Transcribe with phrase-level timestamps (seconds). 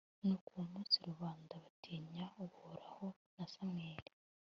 [0.21, 3.05] nuko uwo munsi rubanda batinya uhoraho
[3.35, 4.11] na samweli